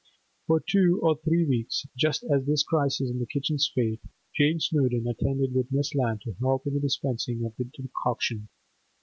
For 0.47 0.59
two 0.67 0.99
or 1.03 1.17
three 1.19 1.45
weeks, 1.45 1.85
just 1.95 2.23
at 2.23 2.47
this 2.47 2.63
crisis 2.63 3.11
in 3.11 3.19
the 3.19 3.27
kitchen's 3.27 3.71
fate, 3.75 4.01
Jane 4.35 4.59
Snowdon 4.59 5.05
attended 5.05 5.53
with 5.53 5.71
Miss 5.71 5.93
Lant 5.93 6.21
to 6.23 6.33
help 6.39 6.65
in 6.65 6.73
the 6.73 6.79
dispensing 6.79 7.45
of 7.45 7.55
the 7.57 7.65
decoction. 7.65 8.47